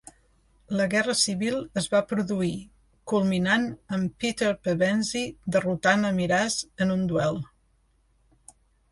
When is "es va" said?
1.81-1.99